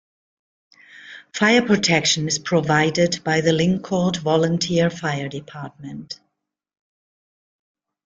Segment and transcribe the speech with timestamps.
[1.35, 6.19] Fire protection is provided by the Lyncourt Volunteer Fire Department.